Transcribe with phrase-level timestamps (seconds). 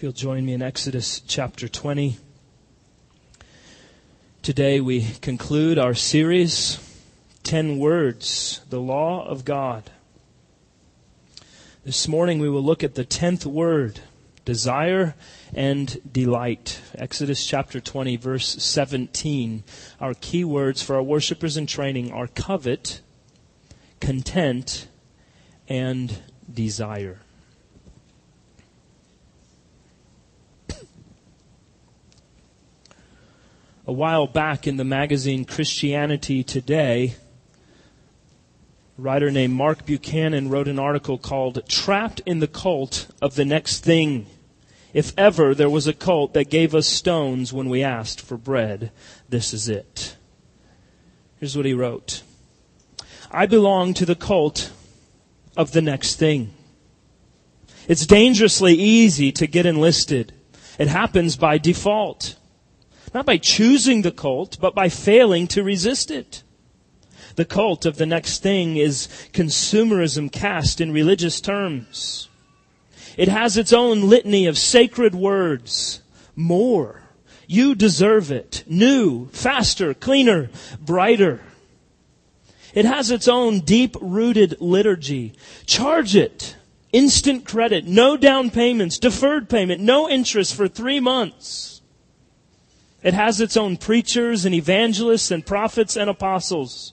[0.00, 2.16] If you'll join me in Exodus chapter 20.
[4.40, 6.78] Today we conclude our series,
[7.42, 9.90] 10 Words, the Law of God.
[11.84, 14.00] This morning we will look at the 10th word,
[14.46, 15.16] desire
[15.52, 16.80] and delight.
[16.94, 19.64] Exodus chapter 20, verse 17.
[20.00, 23.02] Our key words for our worshipers in training are covet,
[24.00, 24.88] content,
[25.68, 27.20] and desire.
[33.90, 37.16] A while back in the magazine Christianity Today,
[38.96, 43.44] a writer named Mark Buchanan wrote an article called Trapped in the Cult of the
[43.44, 44.26] Next Thing.
[44.94, 48.92] If ever there was a cult that gave us stones when we asked for bread,
[49.28, 50.14] this is it.
[51.40, 52.22] Here's what he wrote.
[53.28, 54.70] I belong to the cult
[55.56, 56.54] of the next thing.
[57.88, 60.32] It's dangerously easy to get enlisted.
[60.78, 62.36] It happens by default.
[63.12, 66.42] Not by choosing the cult, but by failing to resist it.
[67.36, 72.28] The cult of the next thing is consumerism cast in religious terms.
[73.16, 76.02] It has its own litany of sacred words.
[76.36, 77.02] More.
[77.46, 78.64] You deserve it.
[78.66, 80.50] New, faster, cleaner,
[80.80, 81.40] brighter.
[82.74, 85.32] It has its own deep rooted liturgy.
[85.66, 86.56] Charge it.
[86.92, 87.86] Instant credit.
[87.86, 88.98] No down payments.
[88.98, 89.80] Deferred payment.
[89.80, 91.79] No interest for three months.
[93.02, 96.92] It has its own preachers and evangelists and prophets and apostles,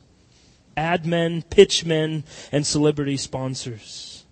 [0.78, 4.26] ad men, pitch men, and celebrity sponsors.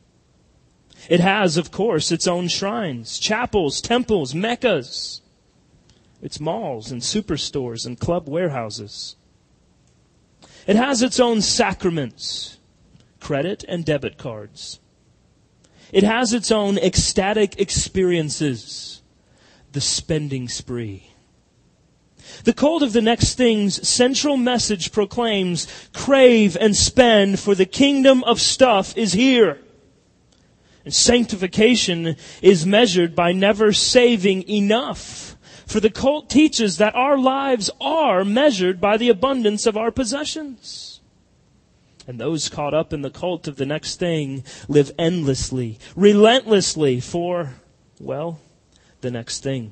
[1.10, 5.22] It has, of course, its own shrines, chapels, temples, meccas,
[6.22, 9.16] its malls and superstores and club warehouses.
[10.66, 12.58] It has its own sacraments,
[13.20, 14.80] credit and debit cards.
[15.92, 19.04] It has its own ecstatic experiences,
[19.74, 21.15] the spending spree.
[22.44, 28.24] The cult of the next thing's central message proclaims, crave and spend for the kingdom
[28.24, 29.60] of stuff is here.
[30.84, 35.36] And sanctification is measured by never saving enough.
[35.66, 41.02] For the cult teaches that our lives are measured by the abundance of our possessions.
[42.08, 47.56] And those caught up in the cult of the next thing live endlessly, relentlessly for,
[48.00, 48.40] well,
[49.02, 49.72] the next thing.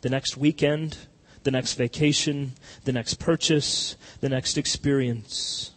[0.00, 0.96] The next weekend,
[1.46, 2.52] the next vacation,
[2.84, 5.70] the next purchase, the next experience.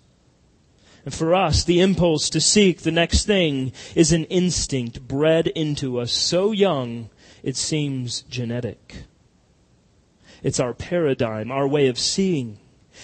[1.06, 6.00] And for us, the impulse to seek the next thing is an instinct bred into
[6.00, 7.12] us so young
[7.44, 9.04] it seems genetic.
[10.42, 12.58] It's our paradigm, our way of seeing.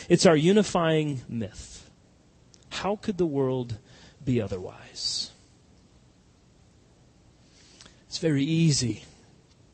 [0.09, 1.87] It's our unifying myth.
[2.69, 3.77] How could the world
[4.23, 5.31] be otherwise?
[8.07, 9.03] It's very easy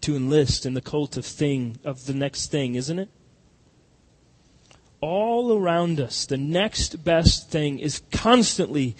[0.02, 3.10] to enlist in the cult of thing of the next thing, isn't it?
[5.00, 8.96] All around us, the next best thing is constantly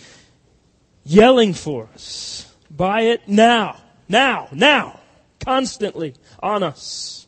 [1.04, 2.54] yelling for us.
[2.70, 5.00] Buy it now, now, now,
[5.40, 7.28] constantly on us.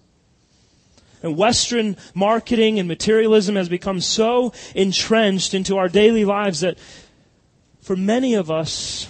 [1.22, 6.78] And Western marketing and materialism has become so entrenched into our daily lives that
[7.82, 9.08] for many of us,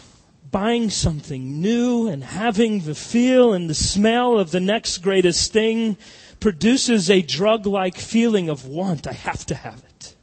[0.53, 5.97] buying something new and having the feel and the smell of the next greatest thing
[6.39, 9.07] produces a drug like feeling of want.
[9.07, 10.15] I have to have it.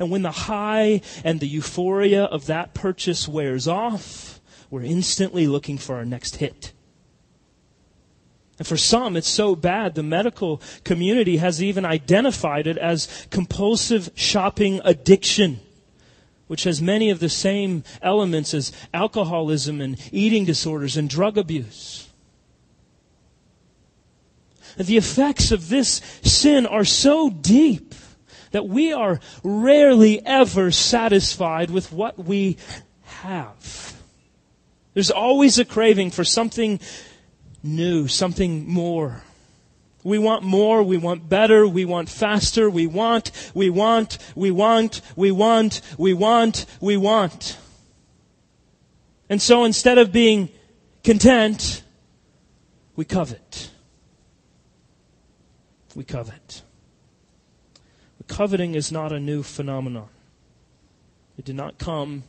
[0.00, 4.40] And when the high and the euphoria of that purchase wears off,
[4.70, 6.72] we're instantly looking for our next hit.
[8.58, 14.10] And for some, it's so bad, the medical community has even identified it as compulsive
[14.16, 15.60] shopping addiction
[16.46, 22.08] which has many of the same elements as alcoholism and eating disorders and drug abuse.
[24.76, 27.94] The effects of this sin are so deep
[28.50, 32.56] that we are rarely ever satisfied with what we
[33.04, 34.00] have.
[34.94, 36.78] There's always a craving for something
[37.62, 39.22] new, something more.
[40.04, 45.00] We want more, we want better, we want faster, we want, we want, we want,
[45.16, 47.58] we want, we want, we want.
[49.28, 50.50] And so instead of being
[51.02, 51.82] content,
[52.94, 53.70] we covet.
[55.94, 56.62] We covet.
[58.26, 60.08] Coveting is not a new phenomenon.
[61.38, 62.24] It did not come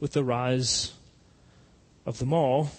[0.00, 0.92] with the rise
[2.04, 2.70] of the mall.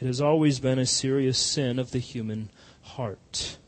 [0.00, 2.50] It has always been a serious sin of the human
[2.82, 3.58] heart.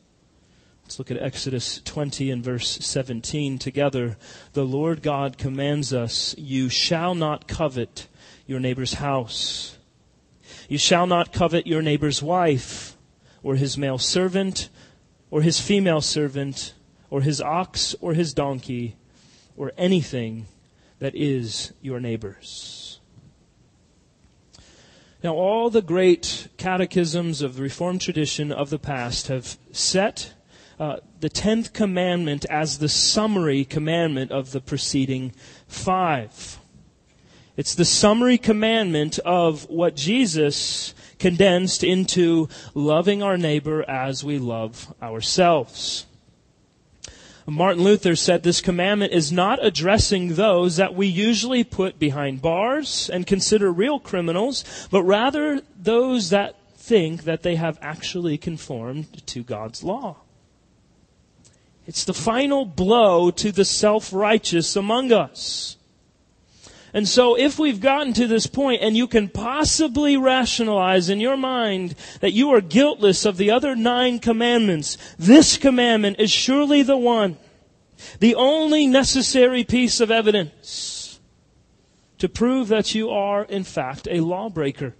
[0.92, 4.18] Let's look at Exodus 20 and verse 17 together.
[4.52, 8.08] The Lord God commands us, You shall not covet
[8.46, 9.78] your neighbor's house.
[10.68, 12.94] You shall not covet your neighbor's wife,
[13.42, 14.68] or his male servant,
[15.30, 16.74] or his female servant,
[17.08, 18.96] or his ox, or his donkey,
[19.56, 20.44] or anything
[20.98, 23.00] that is your neighbor's.
[25.24, 30.34] Now, all the great catechisms of the Reformed tradition of the past have set
[30.82, 35.32] uh, the tenth commandment as the summary commandment of the preceding
[35.68, 36.58] five.
[37.56, 44.92] It's the summary commandment of what Jesus condensed into loving our neighbor as we love
[45.00, 46.04] ourselves.
[47.46, 53.08] Martin Luther said this commandment is not addressing those that we usually put behind bars
[53.08, 59.44] and consider real criminals, but rather those that think that they have actually conformed to
[59.44, 60.21] God's law.
[61.86, 65.76] It's the final blow to the self-righteous among us.
[66.94, 71.38] And so if we've gotten to this point and you can possibly rationalize in your
[71.38, 76.98] mind that you are guiltless of the other nine commandments, this commandment is surely the
[76.98, 77.38] one,
[78.20, 81.18] the only necessary piece of evidence
[82.18, 84.94] to prove that you are in fact a lawbreaker.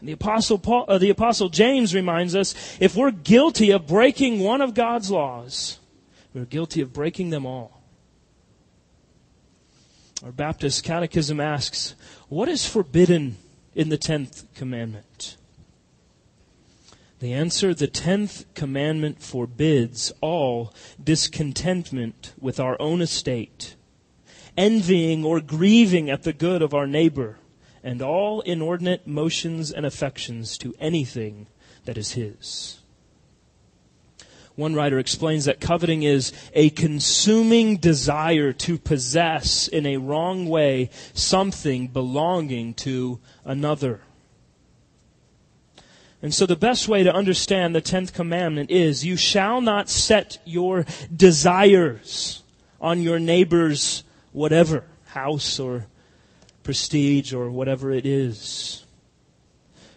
[0.00, 4.40] And the apostle Paul, uh, the apostle James reminds us if we're guilty of breaking
[4.40, 5.78] one of God's laws,
[6.32, 7.82] we're guilty of breaking them all.
[10.24, 11.94] Our Baptist Catechism asks,
[12.28, 13.36] What is forbidden
[13.74, 15.36] in the tenth commandment?
[17.20, 23.76] The answer the tenth commandment forbids all discontentment with our own estate,
[24.56, 27.36] envying or grieving at the good of our neighbor,
[27.82, 31.46] and all inordinate motions and affections to anything
[31.84, 32.80] that is his.
[34.56, 40.90] One writer explains that coveting is a consuming desire to possess in a wrong way
[41.14, 44.02] something belonging to another.
[46.22, 50.38] And so the best way to understand the 10th commandment is you shall not set
[50.44, 50.84] your
[51.14, 52.42] desires
[52.80, 55.86] on your neighbor's whatever, house or
[56.70, 58.84] prestige or whatever it is.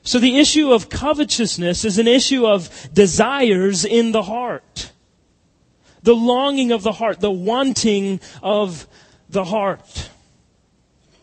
[0.02, 4.92] So the issue of covetousness is an issue of desires in the heart.
[6.02, 8.88] The longing of the heart, the wanting of
[9.30, 10.10] the heart.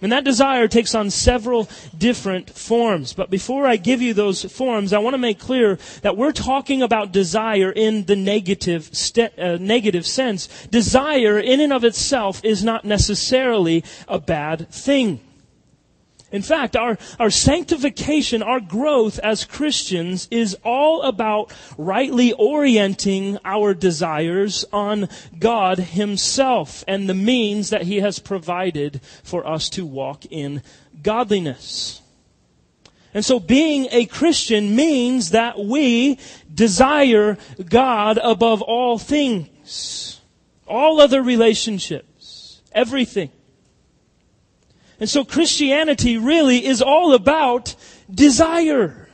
[0.00, 1.68] And that desire takes on several
[1.98, 3.12] different forms.
[3.12, 6.80] But before I give you those forms, I want to make clear that we're talking
[6.80, 8.88] about desire in the negative,
[9.18, 10.46] uh, negative sense.
[10.68, 15.20] Desire in and of itself is not necessarily a bad thing.
[16.32, 23.74] In fact, our, our sanctification, our growth as Christians is all about rightly orienting our
[23.74, 30.24] desires on God Himself and the means that He has provided for us to walk
[30.26, 30.62] in
[31.02, 32.00] godliness.
[33.12, 36.18] And so being a Christian means that we
[36.52, 37.38] desire
[37.68, 40.20] God above all things,
[40.68, 43.30] all other relationships, everything.
[45.00, 47.74] And so Christianity really is all about
[48.12, 49.08] desire.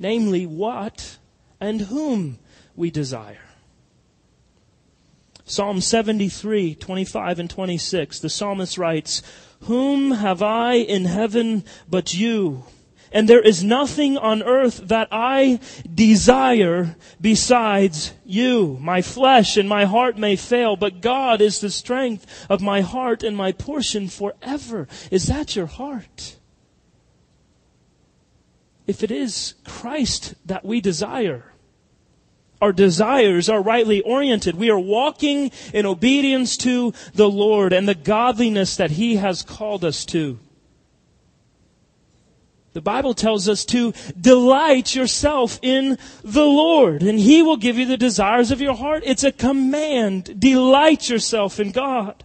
[0.00, 1.18] Namely, what
[1.60, 2.38] and whom
[2.74, 3.38] we desire.
[5.44, 9.22] Psalm 73, 25 and 26, the psalmist writes,
[9.60, 12.64] Whom have I in heaven but you?
[13.14, 15.60] And there is nothing on earth that I
[15.94, 18.76] desire besides you.
[18.80, 23.22] My flesh and my heart may fail, but God is the strength of my heart
[23.22, 24.88] and my portion forever.
[25.12, 26.38] Is that your heart?
[28.88, 31.52] If it is Christ that we desire,
[32.60, 34.56] our desires are rightly oriented.
[34.56, 39.84] We are walking in obedience to the Lord and the godliness that He has called
[39.84, 40.40] us to.
[42.74, 47.86] The Bible tells us to delight yourself in the Lord, and He will give you
[47.86, 49.04] the desires of your heart.
[49.06, 50.40] It's a command.
[50.40, 52.24] Delight yourself in God.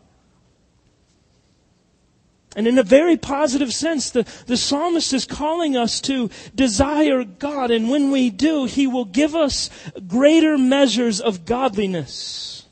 [2.56, 7.70] And in a very positive sense, the, the psalmist is calling us to desire God,
[7.70, 9.70] and when we do, He will give us
[10.08, 12.66] greater measures of godliness.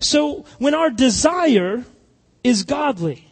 [0.00, 1.82] So, when our desire
[2.44, 3.25] is godly,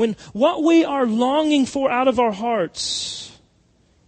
[0.00, 3.38] when what we are longing for out of our hearts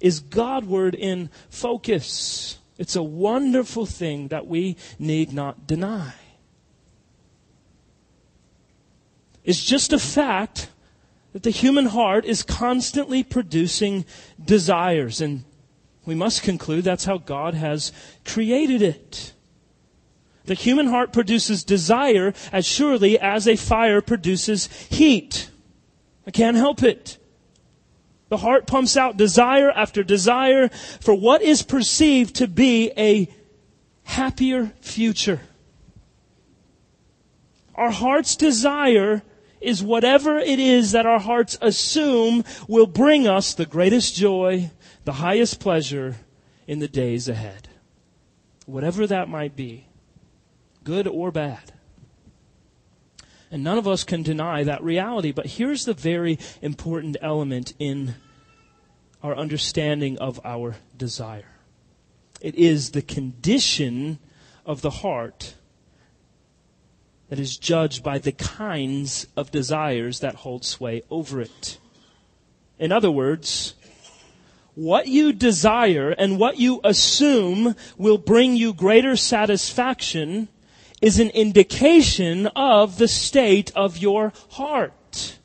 [0.00, 6.14] is Godward in focus, it's a wonderful thing that we need not deny.
[9.44, 10.70] It's just a fact
[11.34, 14.06] that the human heart is constantly producing
[14.42, 15.44] desires, and
[16.06, 17.92] we must conclude that's how God has
[18.24, 19.34] created it.
[20.46, 25.50] The human heart produces desire as surely as a fire produces heat.
[26.26, 27.18] I can't help it.
[28.28, 30.68] The heart pumps out desire after desire
[31.00, 33.28] for what is perceived to be a
[34.04, 35.40] happier future.
[37.74, 39.22] Our heart's desire
[39.60, 44.70] is whatever it is that our hearts assume will bring us the greatest joy,
[45.04, 46.16] the highest pleasure
[46.66, 47.68] in the days ahead.
[48.66, 49.88] Whatever that might be,
[50.84, 51.72] good or bad.
[53.52, 55.30] And none of us can deny that reality.
[55.30, 58.14] But here's the very important element in
[59.22, 61.44] our understanding of our desire
[62.40, 64.18] it is the condition
[64.66, 65.54] of the heart
[67.28, 71.78] that is judged by the kinds of desires that hold sway over it.
[72.80, 73.74] In other words,
[74.74, 80.48] what you desire and what you assume will bring you greater satisfaction
[81.02, 85.38] is an indication of the state of your heart.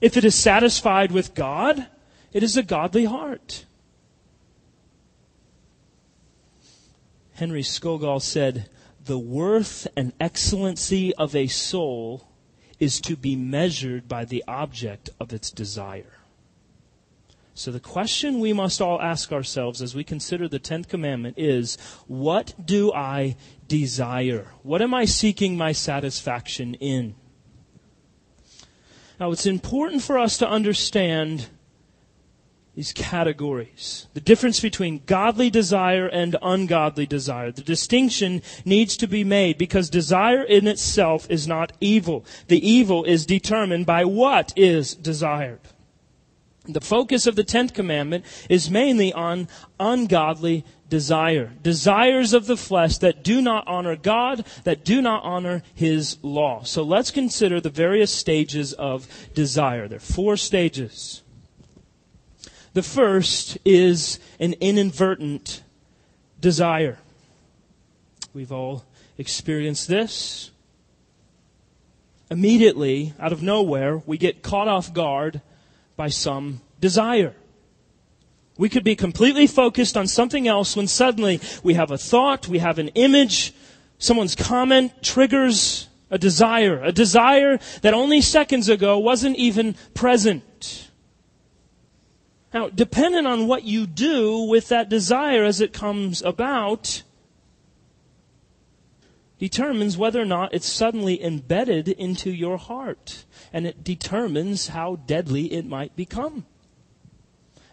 [0.00, 1.88] If it is satisfied with God,
[2.32, 3.66] it is a godly heart.
[7.34, 8.70] Henry Scougal said,
[9.04, 12.28] The worth and excellency of a soul
[12.78, 16.21] is to be measured by the object of its desire.
[17.54, 21.76] So the question we must all ask ourselves as we consider the 10th commandment is,
[22.06, 23.36] what do I
[23.68, 24.46] desire?
[24.62, 27.14] What am I seeking my satisfaction in?
[29.20, 31.48] Now it's important for us to understand
[32.74, 34.06] these categories.
[34.14, 37.52] The difference between godly desire and ungodly desire.
[37.52, 42.24] The distinction needs to be made because desire in itself is not evil.
[42.48, 45.60] The evil is determined by what is desired.
[46.64, 49.48] The focus of the 10th commandment is mainly on
[49.80, 51.52] ungodly desire.
[51.62, 56.62] Desires of the flesh that do not honor God, that do not honor His law.
[56.62, 59.88] So let's consider the various stages of desire.
[59.88, 61.22] There are four stages.
[62.74, 65.62] The first is an inadvertent
[66.40, 66.98] desire.
[68.32, 68.84] We've all
[69.18, 70.52] experienced this.
[72.30, 75.42] Immediately, out of nowhere, we get caught off guard
[75.96, 77.34] by some desire.
[78.58, 82.58] We could be completely focused on something else when suddenly we have a thought, we
[82.58, 83.54] have an image,
[83.98, 90.90] someone's comment triggers a desire, a desire that only seconds ago wasn't even present.
[92.52, 97.02] Now, dependent on what you do with that desire as it comes about,
[99.42, 105.52] determines whether or not it's suddenly embedded into your heart and it determines how deadly
[105.52, 106.46] it might become.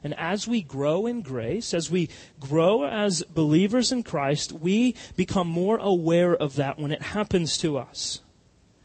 [0.03, 2.09] And as we grow in grace, as we
[2.39, 7.77] grow as believers in Christ, we become more aware of that when it happens to
[7.77, 8.21] us.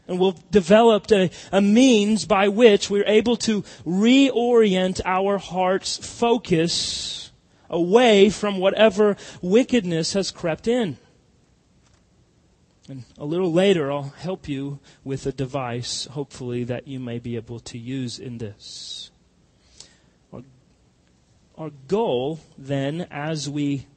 [0.07, 7.31] And we've developed a, a means by which we're able to reorient our heart's focus
[7.67, 10.99] away from whatever wickedness has crept in.
[12.87, 17.35] And a little later, I'll help you with a device, hopefully, that you may be
[17.35, 19.09] able to use in this.
[20.31, 20.43] Our,
[21.57, 23.87] our goal, then, as we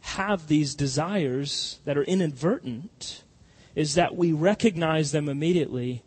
[0.00, 3.22] have these desires that are inadvertent,
[3.76, 6.02] is that we recognize them immediately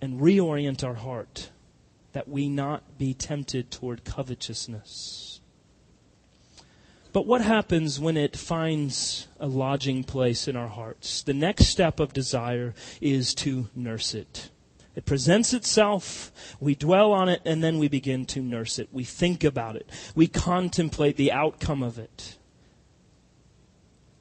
[0.00, 1.50] and reorient our heart,
[2.12, 5.29] that we not be tempted toward covetousness.
[7.12, 11.22] But what happens when it finds a lodging place in our hearts?
[11.22, 14.50] The next step of desire is to nurse it.
[14.94, 18.88] It presents itself, we dwell on it, and then we begin to nurse it.
[18.92, 19.88] We think about it.
[20.14, 22.36] We contemplate the outcome of it.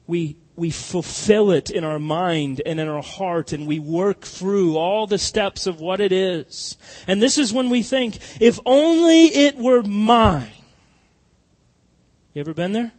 [0.05, 4.77] We, we fulfill it in our mind and in our heart, and we work through
[4.77, 6.77] all the steps of what it is.
[7.07, 10.51] And this is when we think, if only it were mine.
[12.39, 12.93] You ever been there?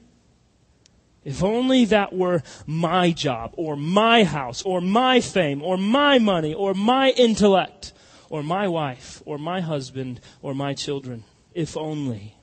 [1.24, 6.52] If only that were my job, or my house, or my fame, or my money,
[6.52, 7.94] or my intellect,
[8.28, 11.24] or my wife, or my husband, or my children.
[11.54, 12.36] If only.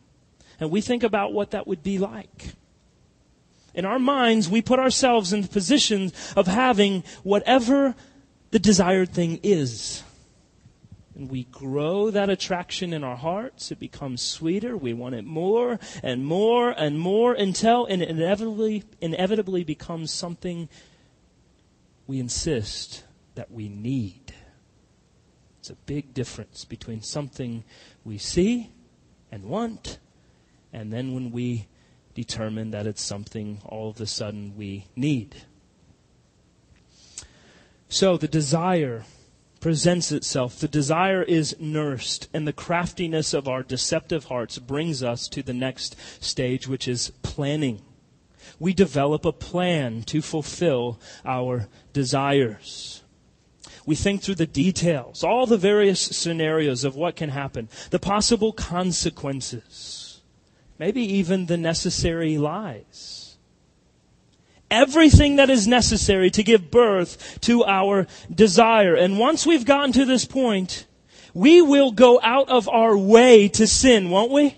[0.60, 2.56] And we think about what that would be like.
[3.76, 7.94] In our minds, we put ourselves in the position of having whatever
[8.50, 10.02] the desired thing is
[11.18, 14.78] and we grow that attraction in our hearts, it becomes sweeter.
[14.78, 20.70] We want it more and more and more until it inevitably, inevitably becomes something
[22.06, 24.32] we insist that we need.
[25.60, 27.64] It's a big difference between something
[28.06, 28.72] we see
[29.32, 29.98] and want,
[30.72, 31.68] and then when we
[32.14, 35.36] determine that it's something all of a sudden we need.
[37.90, 39.06] So the desire
[39.68, 45.28] presents itself, the desire is nursed, and the craftiness of our deceptive hearts brings us
[45.28, 45.94] to the next
[46.24, 47.82] stage, which is planning.
[48.60, 53.04] We develop a plan to fulfill our desires.
[53.86, 58.54] We think through the details, all the various scenarios of what can happen, the possible
[58.54, 60.22] consequences,
[60.80, 63.27] maybe even the necessary lies.
[64.70, 68.96] Everything that is necessary to give birth to our desire.
[68.96, 70.86] And once we've gotten to this point,
[71.34, 74.58] we will go out of our way to sin, won't we?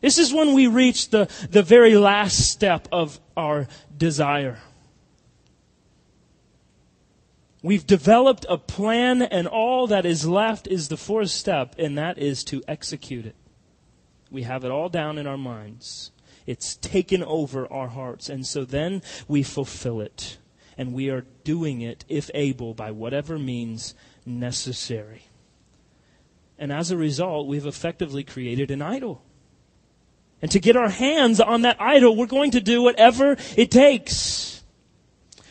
[0.00, 4.58] This is when we reach the, the very last step of our desire.
[7.62, 12.16] We've developed a plan, and all that is left is the fourth step, and that
[12.16, 13.36] is to execute it.
[14.30, 16.10] We have it all down in our minds.
[16.46, 20.38] It's taken over our hearts, and so then we fulfill it.
[20.78, 23.94] And we are doing it, if able, by whatever means
[24.24, 25.24] necessary.
[26.58, 29.22] And as a result, we've effectively created an idol.
[30.42, 34.49] And to get our hands on that idol, we're going to do whatever it takes.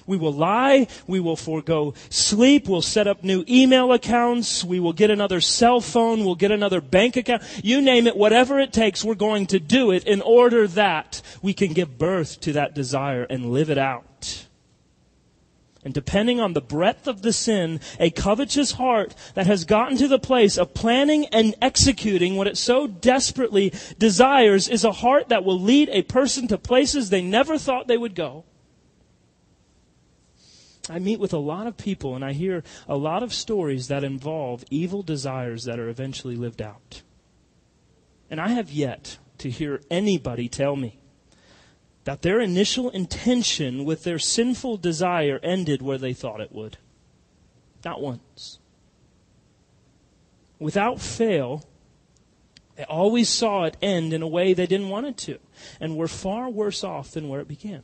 [0.09, 0.87] We will lie.
[1.05, 2.67] We will forego sleep.
[2.67, 4.63] We'll set up new email accounts.
[4.63, 6.25] We will get another cell phone.
[6.25, 7.43] We'll get another bank account.
[7.63, 11.53] You name it, whatever it takes, we're going to do it in order that we
[11.53, 14.47] can give birth to that desire and live it out.
[15.85, 20.07] And depending on the breadth of the sin, a covetous heart that has gotten to
[20.07, 25.45] the place of planning and executing what it so desperately desires is a heart that
[25.45, 28.43] will lead a person to places they never thought they would go.
[30.89, 34.03] I meet with a lot of people and I hear a lot of stories that
[34.03, 37.03] involve evil desires that are eventually lived out.
[38.29, 40.99] And I have yet to hear anybody tell me
[42.03, 46.77] that their initial intention with their sinful desire ended where they thought it would.
[47.85, 48.59] Not once.
[50.59, 51.63] Without fail,
[52.75, 55.39] they always saw it end in a way they didn't want it to,
[55.79, 57.83] and were far worse off than where it began.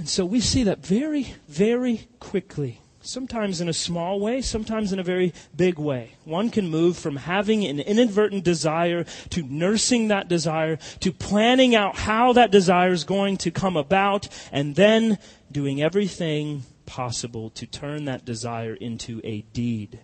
[0.00, 2.80] And so we see that very, very quickly.
[3.02, 6.12] Sometimes in a small way, sometimes in a very big way.
[6.24, 11.96] One can move from having an inadvertent desire to nursing that desire to planning out
[11.96, 15.18] how that desire is going to come about and then
[15.52, 20.00] doing everything possible to turn that desire into a deed.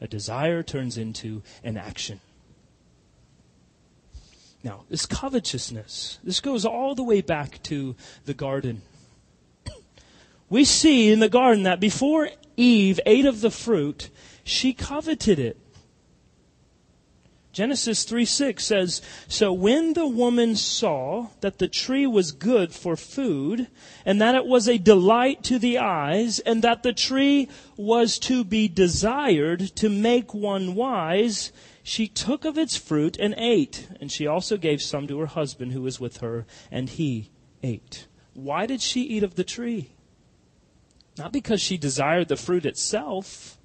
[0.00, 2.20] A desire turns into an action.
[4.62, 8.82] Now, this covetousness, this goes all the way back to the garden
[10.50, 14.10] we see in the garden that before Eve ate of the fruit,
[14.44, 15.56] she coveted it.
[17.52, 22.96] Genesis 3 6 says, So when the woman saw that the tree was good for
[22.96, 23.66] food,
[24.04, 28.44] and that it was a delight to the eyes, and that the tree was to
[28.44, 31.50] be desired to make one wise,
[31.82, 33.88] she took of its fruit and ate.
[34.00, 37.30] And she also gave some to her husband who was with her, and he
[37.64, 38.06] ate.
[38.34, 39.90] Why did she eat of the tree?
[41.18, 43.58] Not because she desired the fruit itself.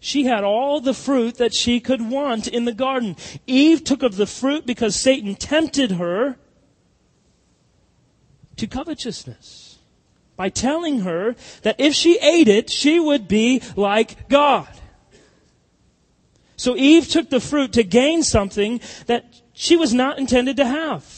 [0.00, 3.16] She had all the fruit that she could want in the garden.
[3.46, 6.36] Eve took of the fruit because Satan tempted her
[8.56, 9.78] to covetousness
[10.36, 14.68] by telling her that if she ate it, she would be like God.
[16.56, 21.17] So Eve took the fruit to gain something that she was not intended to have.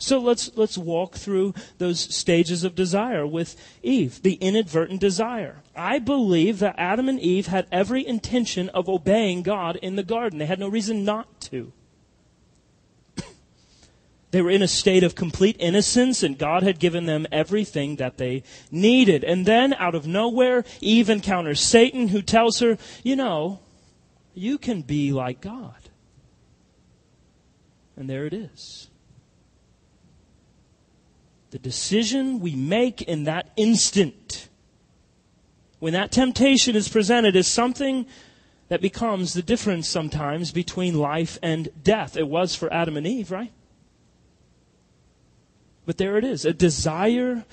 [0.00, 5.62] So let's, let's walk through those stages of desire with Eve, the inadvertent desire.
[5.76, 10.38] I believe that Adam and Eve had every intention of obeying God in the garden.
[10.38, 11.72] They had no reason not to.
[14.30, 18.16] They were in a state of complete innocence and God had given them everything that
[18.16, 19.22] they needed.
[19.22, 23.60] And then out of nowhere, Eve encounters Satan who tells her, you know,
[24.32, 25.74] you can be like God.
[27.96, 28.89] And there it is.
[31.50, 34.48] The decision we make in that instant,
[35.80, 38.06] when that temptation is presented, is something
[38.68, 42.16] that becomes the difference sometimes between life and death.
[42.16, 43.52] It was for Adam and Eve, right?
[45.86, 46.44] But there it is.
[46.44, 47.44] A desire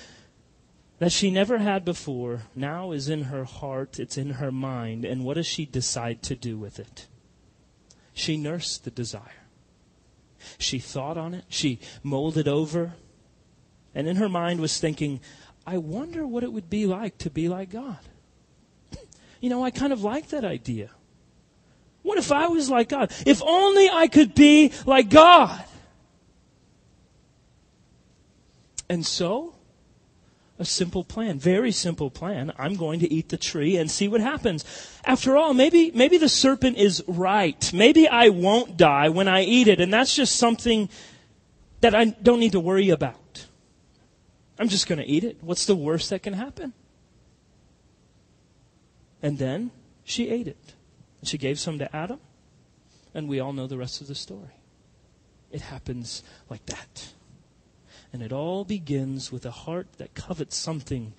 [0.99, 5.05] that she never had before now is in her heart, it's in her mind.
[5.05, 7.07] And what does she decide to do with it?
[8.13, 9.23] She nursed the desire.
[10.59, 11.45] She thought on it.
[11.49, 12.93] She molded over
[13.97, 15.19] and in her mind was thinking,
[15.65, 17.97] I wonder what it would be like to be like God.
[19.41, 20.89] You know, I kind of like that idea.
[22.01, 23.11] What if I was like God?
[23.25, 25.63] If only I could be like God.
[28.89, 29.53] And so,
[30.57, 32.51] a simple plan, very simple plan.
[32.57, 34.63] I'm going to eat the tree and see what happens.
[35.05, 37.71] After all, maybe, maybe the serpent is right.
[37.73, 40.89] Maybe I won't die when I eat it, and that's just something
[41.81, 43.26] that I don't need to worry about.
[44.59, 45.37] I'm just going to eat it.
[45.41, 46.73] What's the worst that can happen?
[49.21, 49.71] And then
[50.03, 50.73] she ate it.
[51.23, 52.19] She gave some to Adam,
[53.13, 54.55] and we all know the rest of the story.
[55.51, 57.13] It happens like that.
[58.13, 61.13] And it all begins with a heart that covets something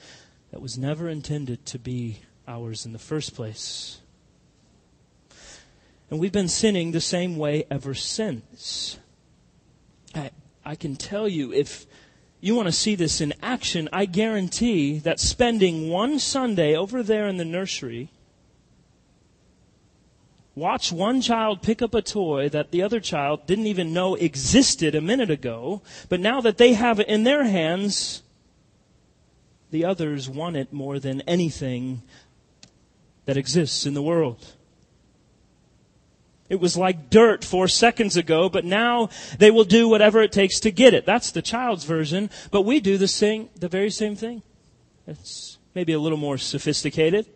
[0.50, 4.00] that was never intended to be ours in the first place.
[6.10, 8.98] And we've been sinning the same way ever since.
[10.14, 10.30] I,
[10.64, 11.86] I can tell you, if
[12.40, 17.26] you want to see this in action, I guarantee that spending one Sunday over there
[17.26, 18.10] in the nursery
[20.58, 24.94] watch one child pick up a toy that the other child didn't even know existed
[24.94, 28.22] a minute ago, but now that they have it in their hands,
[29.70, 32.02] the others want it more than anything
[33.24, 34.54] that exists in the world.
[36.48, 40.60] It was like dirt four seconds ago, but now they will do whatever it takes
[40.60, 41.04] to get it.
[41.04, 44.42] That's the child's version, but we do the same, the very same thing.
[45.06, 47.26] It's maybe a little more sophisticated.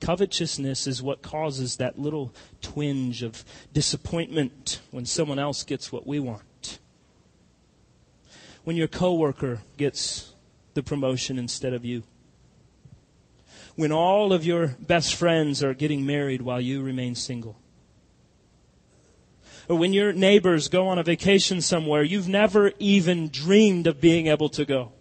[0.00, 6.20] Covetousness is what causes that little twinge of disappointment when someone else gets what we
[6.20, 6.78] want.
[8.64, 10.32] When your coworker gets
[10.74, 12.04] the promotion instead of you.
[13.80, 17.58] When all of your best friends are getting married while you remain single.
[19.70, 24.26] Or when your neighbors go on a vacation somewhere you've never even dreamed of being
[24.26, 24.92] able to go.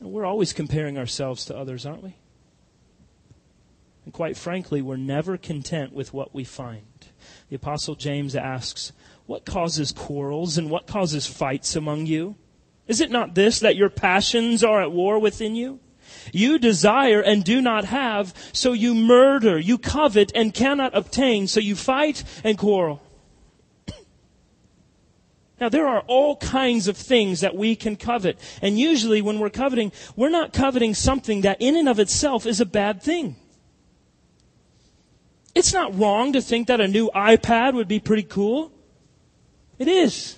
[0.00, 2.16] We're always comparing ourselves to others, aren't we?
[4.06, 6.86] And quite frankly, we're never content with what we find.
[7.50, 8.92] The Apostle James asks,
[9.26, 12.36] What causes quarrels and what causes fights among you?
[12.86, 15.80] Is it not this, that your passions are at war within you?
[16.32, 19.58] You desire and do not have, so you murder.
[19.58, 23.02] You covet and cannot obtain, so you fight and quarrel.
[25.60, 28.38] Now, there are all kinds of things that we can covet.
[28.60, 32.60] And usually, when we're coveting, we're not coveting something that in and of itself is
[32.60, 33.36] a bad thing.
[35.54, 38.72] It's not wrong to think that a new iPad would be pretty cool.
[39.78, 40.36] It is.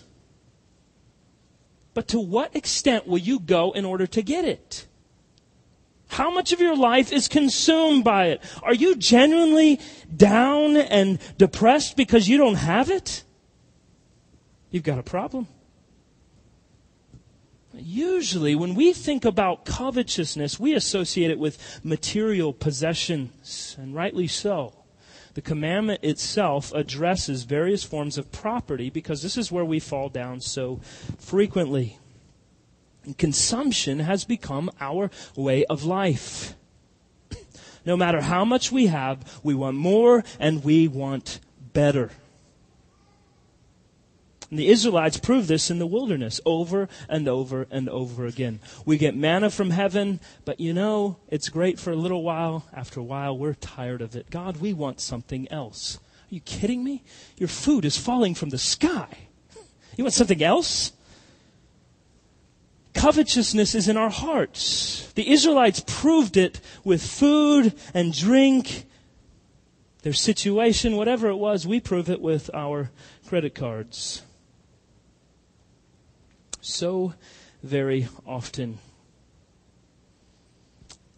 [1.96, 4.86] But to what extent will you go in order to get it?
[6.08, 8.42] How much of your life is consumed by it?
[8.62, 9.80] Are you genuinely
[10.14, 13.24] down and depressed because you don't have it?
[14.70, 15.48] you've got a problem.
[17.72, 24.74] Usually, when we think about covetousness, we associate it with material possessions, and rightly so.
[25.36, 30.40] The commandment itself addresses various forms of property because this is where we fall down
[30.40, 30.80] so
[31.18, 31.98] frequently.
[33.18, 36.54] Consumption has become our way of life.
[37.84, 41.40] No matter how much we have, we want more and we want
[41.74, 42.12] better.
[44.50, 48.60] And the Israelites proved this in the wilderness over and over and over again.
[48.84, 52.64] We get manna from heaven, but you know, it's great for a little while.
[52.72, 54.30] After a while, we're tired of it.
[54.30, 55.96] God, we want something else.
[55.96, 57.02] Are you kidding me?
[57.36, 59.08] Your food is falling from the sky.
[59.96, 60.92] You want something else?
[62.94, 65.12] Covetousness is in our hearts.
[65.14, 68.84] The Israelites proved it with food and drink,
[70.02, 72.90] their situation, whatever it was, we prove it with our
[73.26, 74.22] credit cards
[76.66, 77.14] so
[77.62, 78.78] very often.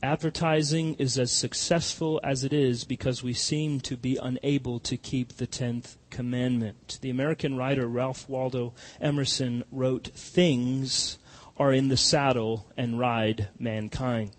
[0.02, 5.32] Advertising is as successful as it is because we seem to be unable to keep
[5.32, 6.98] the 10th commandment.
[7.00, 11.18] The American writer Ralph Waldo Emerson wrote, Things
[11.56, 14.30] are in the saddle and ride mankind.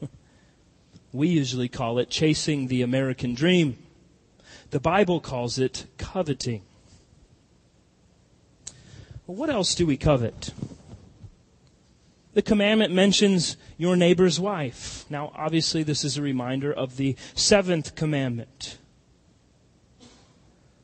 [1.12, 3.76] we usually call it chasing the American dream.
[4.70, 6.62] The Bible calls it coveting.
[9.26, 10.52] Well, what else do we covet?
[12.34, 15.06] The commandment mentions your neighbor's wife.
[15.08, 18.78] Now, obviously, this is a reminder of the seventh commandment.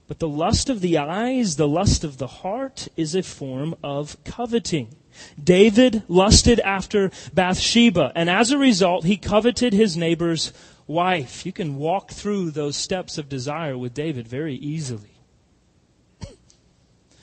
[0.07, 4.16] But the lust of the eyes, the lust of the heart, is a form of
[4.24, 4.94] coveting.
[5.42, 10.53] David lusted after Bathsheba, and as a result, he coveted his neighbor's
[10.87, 11.44] wife.
[11.44, 15.10] You can walk through those steps of desire with David very easily.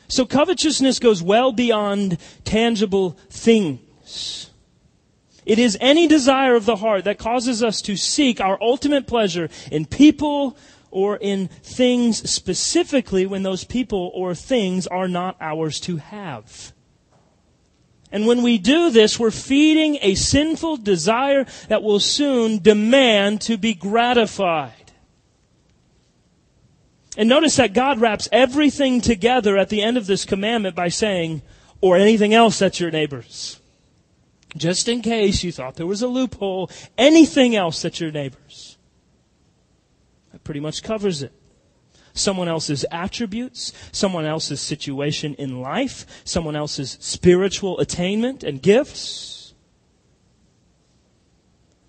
[0.07, 4.49] So covetousness goes well beyond tangible things.
[5.45, 9.49] It is any desire of the heart that causes us to seek our ultimate pleasure
[9.71, 10.57] in people
[10.91, 16.73] or in things specifically when those people or things are not ours to have.
[18.11, 23.57] And when we do this, we're feeding a sinful desire that will soon demand to
[23.57, 24.76] be gratified.
[27.17, 31.41] And notice that God wraps everything together at the end of this commandment by saying,
[31.82, 33.60] or anything else that's your neighbor's.
[34.56, 38.77] Just in case you thought there was a loophole, anything else that's your neighbor's.
[40.32, 41.34] That pretty much covers it
[42.13, 49.53] someone else's attributes, someone else's situation in life, someone else's spiritual attainment and gifts.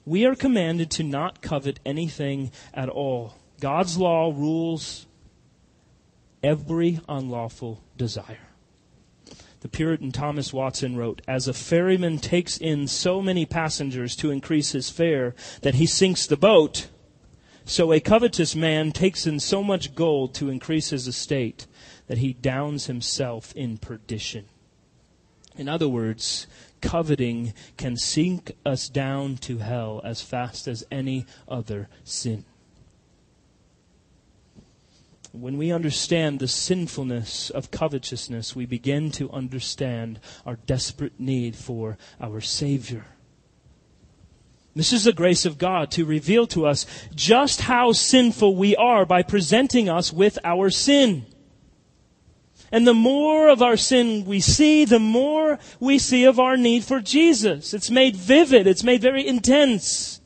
[0.04, 3.34] We are commanded to not covet anything at all.
[3.60, 5.06] God's law rules
[6.42, 8.48] every unlawful desire.
[9.60, 14.70] The Puritan Thomas Watson wrote, As a ferryman takes in so many passengers to increase
[14.72, 16.88] his fare that he sinks the boat,
[17.64, 21.66] so a covetous man takes in so much gold to increase his estate
[22.06, 24.46] that he downs himself in perdition.
[25.56, 26.46] In other words,
[26.80, 32.44] coveting can sink us down to hell as fast as any other sin.
[35.32, 41.98] When we understand the sinfulness of covetousness, we begin to understand our desperate need for
[42.20, 43.04] our Savior.
[44.74, 49.04] This is the grace of God to reveal to us just how sinful we are
[49.04, 51.26] by presenting us with our sin.
[52.70, 56.84] And the more of our sin we see, the more we see of our need
[56.84, 57.74] for Jesus.
[57.74, 58.66] It's made vivid.
[58.66, 60.20] It's made very intense.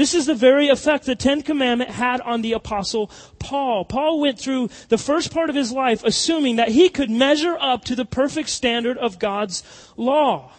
[0.00, 3.84] This is the very effect the Tenth Commandment had on the Apostle Paul.
[3.84, 7.84] Paul went through the first part of his life assuming that he could measure up
[7.84, 9.62] to the perfect standard of God's
[9.98, 10.52] law.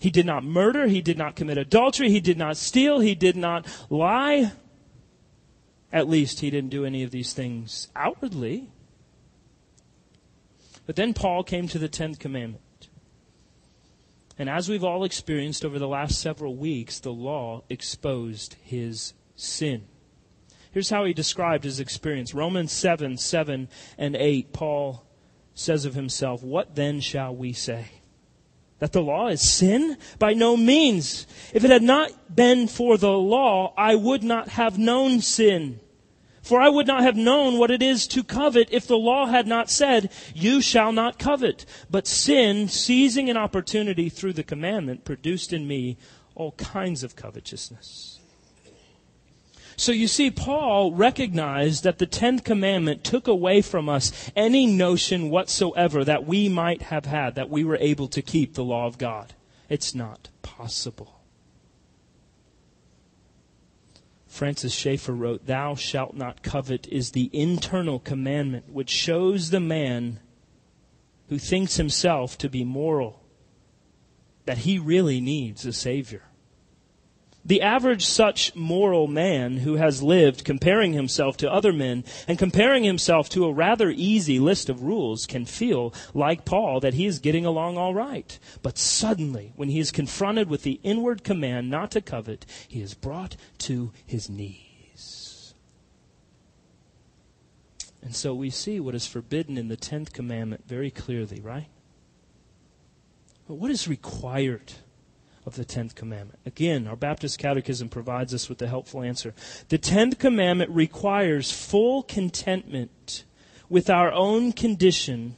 [0.00, 0.88] He did not murder.
[0.88, 2.10] He did not commit adultery.
[2.10, 2.98] He did not steal.
[2.98, 4.50] He did not lie.
[5.92, 8.70] At least he didn't do any of these things outwardly.
[10.84, 12.65] But then Paul came to the 10th commandment.
[14.38, 19.86] And as we've all experienced over the last several weeks, the law exposed his sin.
[20.72, 22.34] Here's how he described his experience.
[22.34, 25.06] Romans 7, 7 and 8, Paul
[25.54, 27.86] says of himself, What then shall we say?
[28.78, 29.96] That the law is sin?
[30.18, 31.26] By no means.
[31.54, 35.80] If it had not been for the law, I would not have known sin.
[36.46, 39.48] For I would not have known what it is to covet if the law had
[39.48, 41.66] not said, You shall not covet.
[41.90, 45.96] But sin, seizing an opportunity through the commandment, produced in me
[46.36, 48.20] all kinds of covetousness.
[49.76, 55.30] So you see, Paul recognized that the Tenth Commandment took away from us any notion
[55.30, 58.98] whatsoever that we might have had, that we were able to keep the law of
[58.98, 59.34] God.
[59.68, 61.15] It's not possible.
[64.36, 70.20] Francis Schaeffer wrote, Thou shalt not covet is the internal commandment which shows the man
[71.30, 73.22] who thinks himself to be moral
[74.44, 76.22] that he really needs a Savior.
[77.46, 82.82] The average such moral man who has lived comparing himself to other men and comparing
[82.82, 87.20] himself to a rather easy list of rules can feel, like Paul, that he is
[87.20, 88.36] getting along all right.
[88.62, 92.94] But suddenly, when he is confronted with the inward command not to covet, he is
[92.94, 95.54] brought to his knees.
[98.02, 101.68] And so we see what is forbidden in the tenth commandment very clearly, right?
[103.46, 104.72] But what is required?
[105.46, 106.40] Of the Tenth Commandment?
[106.44, 109.34] Again, our Baptist Catechism provides us with a helpful answer.
[109.68, 113.24] The Tenth Commandment requires full contentment
[113.68, 115.36] with our own condition,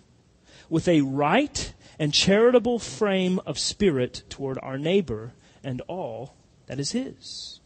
[0.69, 6.35] with a right and charitable frame of spirit toward our neighbor and all
[6.67, 7.61] that is his.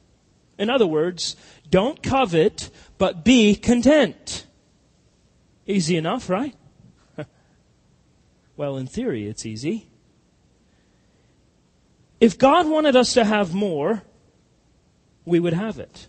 [0.59, 1.37] In other words,
[1.69, 4.47] don't covet, but be content.
[5.67, 6.55] Easy enough, right?
[8.57, 9.89] well, in theory, it's easy.
[12.23, 14.05] If God wanted us to have more,
[15.25, 16.07] we would have it.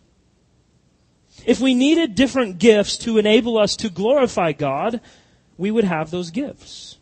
[1.44, 5.02] If we needed different gifts to enable us to glorify God,
[5.58, 7.00] we would have those gifts.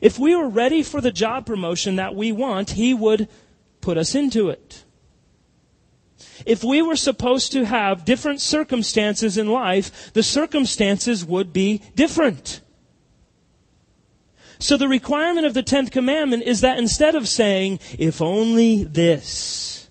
[0.00, 3.28] If we were ready for the job promotion that we want, He would
[3.80, 4.82] put us into it.
[6.44, 12.60] If we were supposed to have different circumstances in life, the circumstances would be different.
[14.64, 19.90] So the requirement of the tenth commandment is that instead of saying, if only this,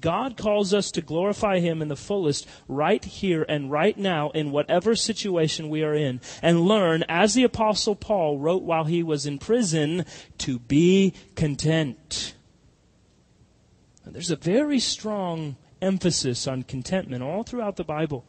[0.00, 4.50] God calls us to glorify Him in the fullest right here and right now in
[4.50, 9.26] whatever situation we are in and learn, as the apostle Paul wrote while he was
[9.26, 10.06] in prison,
[10.38, 12.32] to be content.
[14.06, 18.24] There's a very strong emphasis on contentment all throughout the Bible.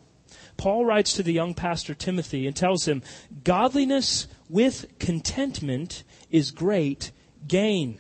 [0.58, 3.01] Paul writes to the young pastor Timothy and tells him,
[3.45, 7.12] Godliness with contentment is great
[7.47, 7.99] gain.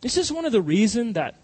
[0.00, 1.36] This is one of the reasons that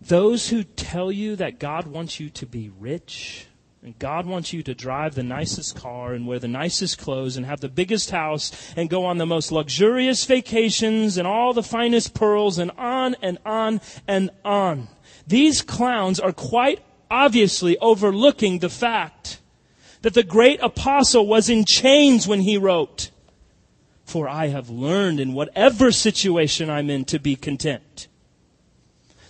[0.00, 3.46] those who tell you that God wants you to be rich,
[3.82, 7.46] and God wants you to drive the nicest car and wear the nicest clothes and
[7.46, 12.14] have the biggest house and go on the most luxurious vacations and all the finest
[12.14, 14.88] pearls and on and on and on.
[15.26, 19.40] These clowns are quite obviously overlooking the fact
[20.02, 23.10] that the great apostle was in chains when he wrote,
[24.04, 28.08] For I have learned in whatever situation I'm in to be content.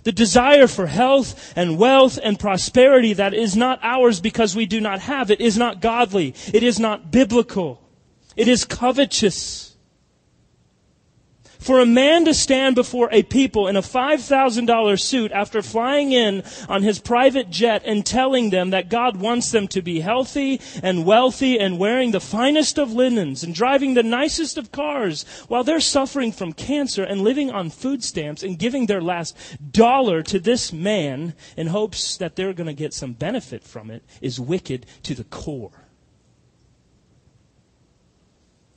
[0.05, 4.81] The desire for health and wealth and prosperity that is not ours because we do
[4.81, 6.35] not have it is not godly.
[6.53, 7.81] It is not biblical.
[8.37, 9.72] It is covetous.
[11.63, 16.43] For a man to stand before a people in a $5,000 suit after flying in
[16.69, 21.07] on his private jet and telling them that God wants them to be healthy and
[21.07, 25.79] wealthy and wearing the finest of linens and driving the nicest of cars while they're
[25.79, 29.37] suffering from cancer and living on food stamps and giving their last
[29.71, 34.03] dollar to this man in hopes that they're going to get some benefit from it
[34.21, 35.82] is wicked to the core.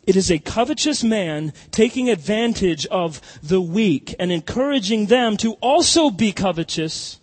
[0.05, 6.11] It is a covetous man taking advantage of the weak and encouraging them to also
[6.11, 7.19] be covetous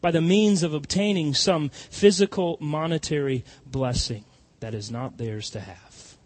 [0.00, 4.24] by the means of obtaining some physical monetary blessing
[4.60, 6.16] that is not theirs to have.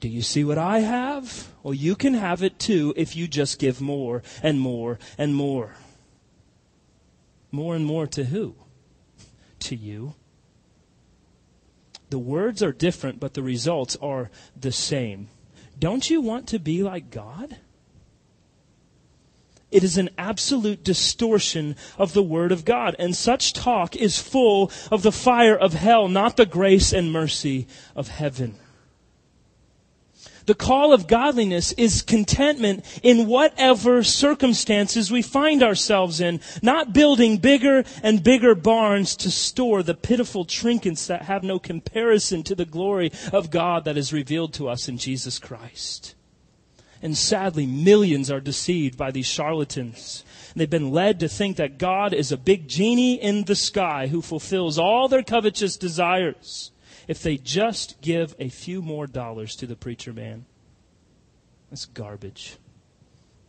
[0.00, 1.48] Do you see what I have?
[1.62, 5.76] Well, you can have it too if you just give more and more and more.
[7.50, 8.56] More and more to who?
[9.60, 10.14] To you
[12.14, 15.26] the words are different, but the results are the same.
[15.76, 17.56] Don't you want to be like God?
[19.72, 22.94] It is an absolute distortion of the Word of God.
[23.00, 27.66] And such talk is full of the fire of hell, not the grace and mercy
[27.96, 28.54] of heaven.
[30.46, 37.38] The call of godliness is contentment in whatever circumstances we find ourselves in, not building
[37.38, 42.66] bigger and bigger barns to store the pitiful trinkets that have no comparison to the
[42.66, 46.14] glory of God that is revealed to us in Jesus Christ.
[47.00, 50.24] And sadly, millions are deceived by these charlatans.
[50.56, 54.22] They've been led to think that God is a big genie in the sky who
[54.22, 56.70] fulfills all their covetous desires
[57.08, 60.46] if they just give a few more dollars to the preacher man.
[61.70, 62.56] That's garbage.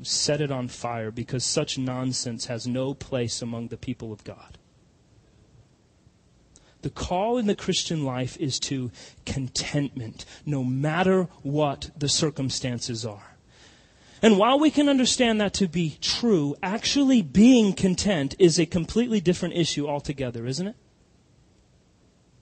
[0.01, 4.57] Set it on fire because such nonsense has no place among the people of God.
[6.81, 8.91] The call in the Christian life is to
[9.25, 13.37] contentment, no matter what the circumstances are.
[14.21, 19.19] And while we can understand that to be true, actually being content is a completely
[19.19, 20.75] different issue altogether, isn't it?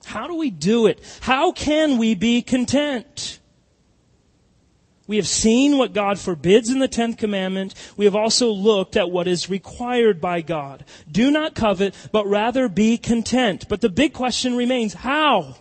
[0.04, 1.00] How do we do it?
[1.20, 3.40] How can we be content?
[5.06, 7.74] We have seen what God forbids in the tenth commandment.
[7.96, 10.84] We have also looked at what is required by God.
[11.10, 13.68] Do not covet, but rather be content.
[13.68, 15.56] But the big question remains, how?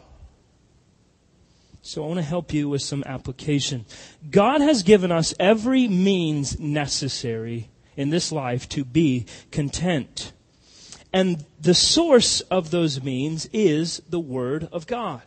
[1.81, 3.85] So I want to help you with some application.
[4.31, 10.31] God has given us every means necessary in this life to be content.
[11.13, 15.21] And the source of those means is the Word of God.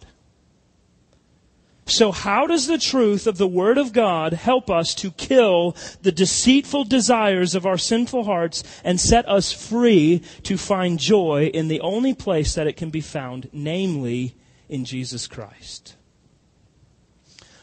[1.89, 6.11] So how does the truth of the Word of God help us to kill the
[6.11, 11.81] deceitful desires of our sinful hearts and set us free to find joy in the
[11.81, 14.35] only place that it can be found, namely
[14.69, 15.95] in Jesus Christ?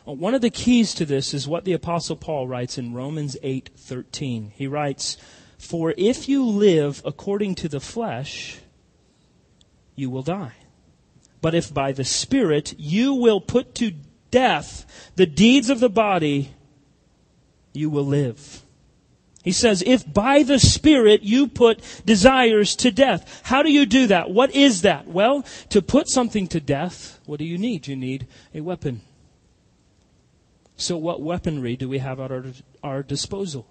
[0.06, 4.52] One of the keys to this is what the apostle Paul writes in Romans 8:13.
[4.56, 5.18] He writes,
[5.64, 8.60] for if you live according to the flesh,
[9.96, 10.54] you will die.
[11.42, 13.94] But if by the Spirit you will put to
[14.30, 16.52] death the deeds of the body,
[17.74, 18.64] you will live.
[19.42, 23.42] He says, if by the Spirit you put desires to death.
[23.46, 24.30] How do you do that?
[24.30, 25.08] What is that?
[25.08, 27.88] Well, to put something to death, what do you need?
[27.88, 29.02] You need a weapon.
[30.76, 32.46] So what weaponry do we have at our,
[32.84, 33.68] our disposal?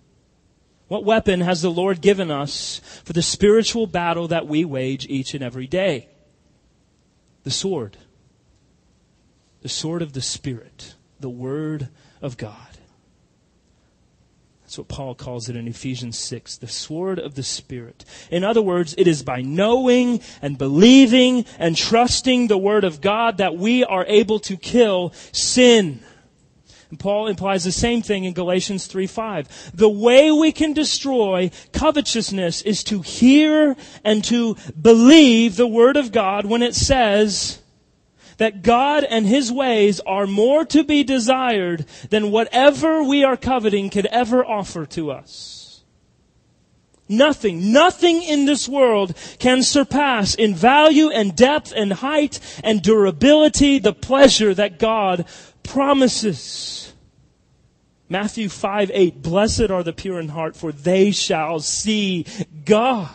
[0.92, 5.32] What weapon has the Lord given us for the spiritual battle that we wage each
[5.32, 6.10] and every day?
[7.44, 7.96] The sword.
[9.62, 10.96] The sword of the Spirit.
[11.18, 11.88] The Word
[12.20, 12.76] of God.
[14.60, 18.04] That's what Paul calls it in Ephesians 6, the sword of the Spirit.
[18.30, 23.38] In other words, it is by knowing and believing and trusting the Word of God
[23.38, 26.00] that we are able to kill sin
[26.92, 29.72] And Paul implies the same thing in Galatians 3 5.
[29.72, 36.12] The way we can destroy covetousness is to hear and to believe the Word of
[36.12, 37.62] God when it says
[38.36, 43.88] that God and His ways are more to be desired than whatever we are coveting
[43.88, 45.61] could ever offer to us.
[47.12, 53.78] Nothing, nothing in this world can surpass in value and depth and height and durability
[53.78, 55.26] the pleasure that God
[55.62, 56.92] promises.
[58.08, 62.26] Matthew 5 8, blessed are the pure in heart, for they shall see
[62.64, 63.08] God.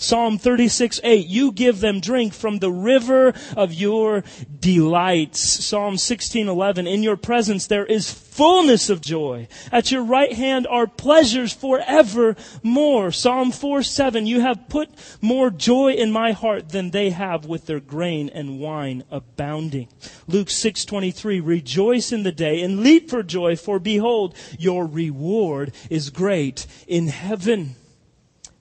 [0.00, 4.24] Psalm 36, 8, you give them drink from the river of your
[4.58, 5.40] delights.
[5.66, 9.46] Psalm 16, 11, in your presence there is fullness of joy.
[9.70, 13.12] At your right hand are pleasures forevermore.
[13.12, 14.88] Psalm 4, 7, you have put
[15.20, 19.88] more joy in my heart than they have with their grain and wine abounding.
[20.26, 25.74] Luke 6, 23, rejoice in the day and leap for joy, for behold, your reward
[25.90, 27.76] is great in heaven.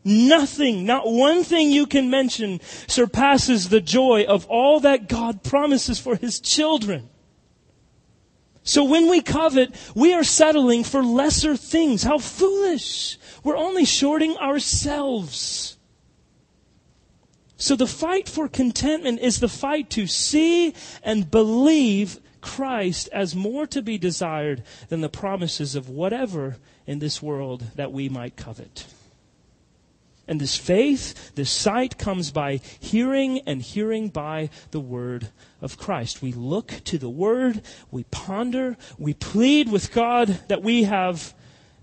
[0.04, 6.00] Nothing, not one thing you can mention surpasses the joy of all that God promises
[6.00, 7.10] for His children.
[8.64, 12.04] So when we covet, we are settling for lesser things.
[12.04, 13.18] How foolish!
[13.44, 15.78] We're only shorting ourselves.
[17.58, 20.74] So the fight for contentment is the fight to see
[21.04, 27.22] and believe Christ as more to be desired than the promises of whatever in this
[27.22, 28.86] world that we might covet.
[30.30, 36.22] And this faith, this sight comes by hearing and hearing by the word of Christ.
[36.22, 41.34] We look to the word, we ponder, we plead with God that we have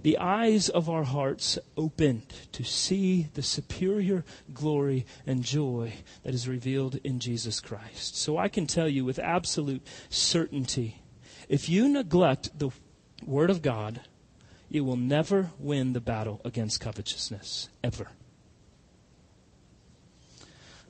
[0.03, 4.25] the eyes of our hearts opened to see the superior
[4.55, 8.17] glory and joy that is revealed in Jesus Christ.
[8.17, 11.03] So I can tell you with absolute certainty
[11.49, 12.71] if you neglect the
[13.25, 14.03] Word of God,
[14.69, 18.09] you will never win the battle against covetousness, ever.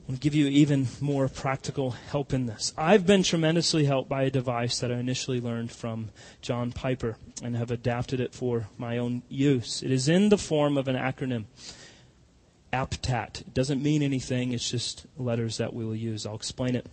[0.09, 2.73] I'll give you even more practical help in this.
[2.79, 7.57] I've been tremendously helped by a device that I initially learned from John Piper and
[7.57, 9.83] have adapted it for my own use.
[9.83, 11.47] It is in the form of an acronym.
[12.73, 13.41] APTAT.
[13.41, 16.27] It doesn't mean anything, it's just letters that we will use.
[16.27, 16.87] I'll explain it.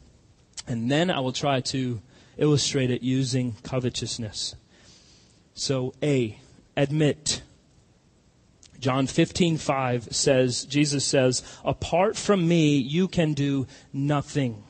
[0.67, 2.01] And then I will try to
[2.37, 4.55] illustrate it using covetousness.
[5.53, 6.39] So, A,
[6.75, 7.43] admit.
[8.83, 14.61] John 15, 5 says, Jesus says, apart from me, you can do nothing.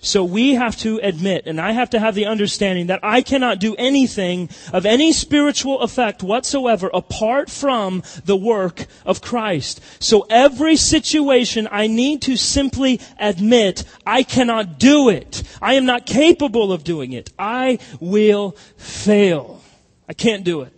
[0.00, 3.60] So we have to admit, and I have to have the understanding that I cannot
[3.60, 9.80] do anything of any spiritual effect whatsoever apart from the work of Christ.
[10.00, 15.44] So every situation I need to simply admit I cannot do it.
[15.62, 17.30] I am not capable of doing it.
[17.38, 19.62] I will fail.
[20.08, 20.73] I can't do it.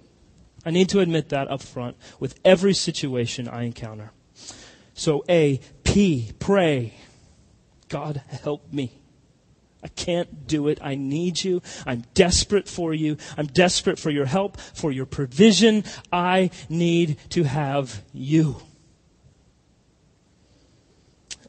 [0.66, 4.10] I need to admit that up front with every situation I encounter.
[4.94, 6.94] So, A, P, pray.
[7.88, 9.00] God, help me.
[9.84, 10.80] I can't do it.
[10.82, 11.62] I need you.
[11.86, 13.16] I'm desperate for you.
[13.38, 15.84] I'm desperate for your help, for your provision.
[16.12, 18.56] I need to have you.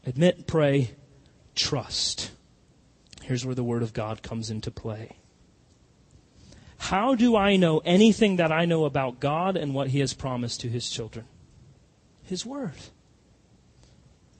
[0.06, 0.92] Admit, pray,
[1.56, 2.30] trust.
[3.22, 5.16] Here's where the Word of God comes into play.
[6.88, 10.62] How do I know anything that I know about God and what He has promised
[10.62, 11.26] to His children?
[12.22, 12.72] His Word.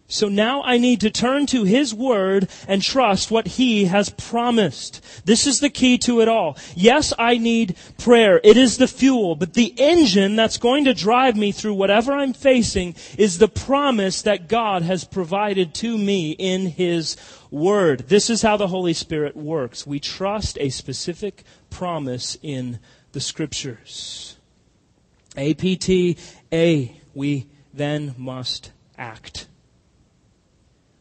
[0.07, 5.05] So now I need to turn to His Word and trust what He has promised.
[5.26, 6.57] This is the key to it all.
[6.74, 8.40] Yes, I need prayer.
[8.42, 12.32] It is the fuel, but the engine that's going to drive me through whatever I'm
[12.32, 17.18] facing is the promise that God has provided to me in His
[17.51, 18.09] Word.
[18.09, 19.86] This is how the Holy Spirit works.
[19.86, 22.78] We trust a specific promise in
[23.12, 24.36] the Scriptures.
[25.36, 26.16] APTA,
[27.14, 29.48] we then must act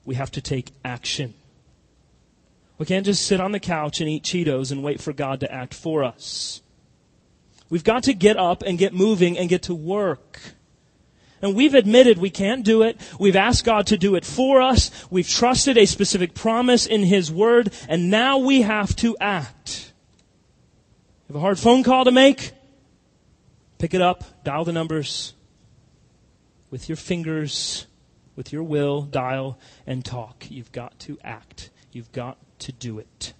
[0.07, 1.33] we have to take action.
[2.77, 5.51] We can't just sit on the couch and eat Cheetos and wait for God to
[5.53, 6.61] act for us.
[7.69, 10.39] We've got to get up and get moving and get to work.
[11.41, 12.97] And we've admitted we can't do it.
[13.19, 14.91] We've asked God to do it for us.
[15.11, 19.86] We've trusted a specific promise in His Word, and now we have to act.
[21.27, 22.53] Have a hard phone call to make?
[23.77, 25.33] Pick it up, dial the numbers
[26.69, 27.87] with your fingers
[28.37, 30.45] with your will, dial, and talk.
[30.49, 31.71] You've got to act.
[31.91, 33.33] You've got to do it.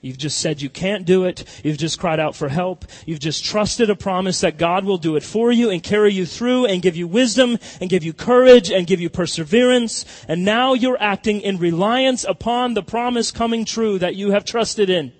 [0.00, 1.44] You've just said you can't do it.
[1.62, 2.86] You've just cried out for help.
[3.06, 6.26] You've just trusted a promise that God will do it for you and carry you
[6.26, 10.04] through and give you wisdom and give you courage and give you perseverance.
[10.26, 14.90] And now you're acting in reliance upon the promise coming true that you have trusted
[14.90, 15.12] in.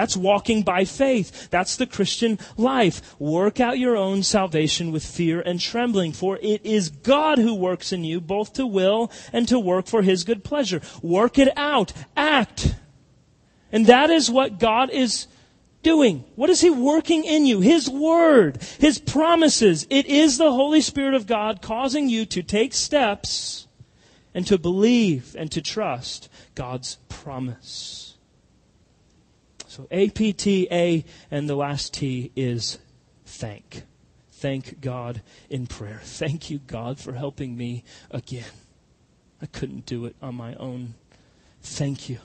[0.00, 1.50] That's walking by faith.
[1.50, 3.14] That's the Christian life.
[3.20, 7.92] Work out your own salvation with fear and trembling, for it is God who works
[7.92, 10.80] in you both to will and to work for his good pleasure.
[11.02, 11.92] Work it out.
[12.16, 12.76] Act.
[13.70, 15.26] And that is what God is
[15.82, 16.24] doing?
[16.34, 17.60] What is He working in you?
[17.60, 19.86] His Word, His promises.
[19.90, 23.68] It is the Holy Spirit of God causing you to take steps
[24.32, 28.09] and to believe and to trust God's promise.
[29.80, 32.78] So A-P-T-A and the last T is
[33.24, 33.84] thank.
[34.30, 36.00] Thank God in prayer.
[36.02, 38.44] Thank you, God, for helping me again.
[39.40, 40.96] I couldn't do it on my own.
[41.62, 42.18] Thank you.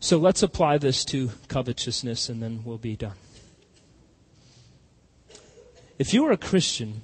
[0.00, 3.16] So let's apply this to covetousness and then we'll be done.
[5.96, 7.02] If you are a Christian,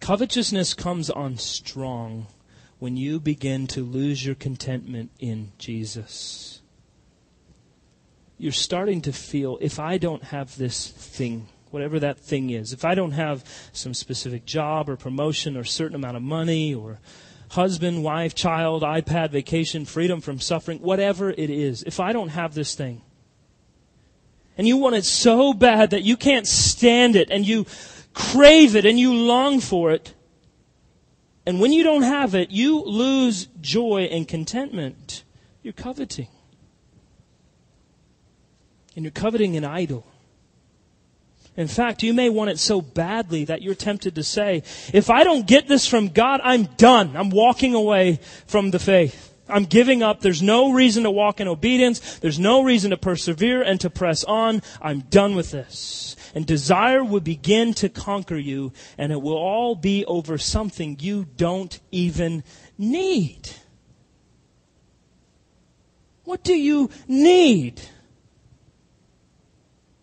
[0.00, 2.26] covetousness comes on strong
[2.78, 6.60] when you begin to lose your contentment in Jesus.
[8.38, 12.84] You're starting to feel if I don't have this thing, whatever that thing is, if
[12.84, 16.98] I don't have some specific job or promotion or certain amount of money or
[17.50, 22.54] husband, wife, child, iPad, vacation, freedom from suffering, whatever it is, if I don't have
[22.54, 23.02] this thing,
[24.58, 27.66] and you want it so bad that you can't stand it, and you
[28.14, 30.14] crave it, and you long for it,
[31.46, 35.22] and when you don't have it, you lose joy and contentment.
[35.62, 36.28] You're coveting.
[38.96, 40.04] And you're coveting an idol.
[41.56, 45.24] In fact, you may want it so badly that you're tempted to say, if I
[45.24, 47.16] don't get this from God, I'm done.
[47.16, 49.32] I'm walking away from the faith.
[49.48, 50.20] I'm giving up.
[50.20, 52.18] There's no reason to walk in obedience.
[52.18, 54.60] There's no reason to persevere and to press on.
[54.82, 56.16] I'm done with this.
[56.34, 61.24] And desire will begin to conquer you, and it will all be over something you
[61.36, 62.44] don't even
[62.76, 63.48] need.
[66.24, 67.80] What do you need?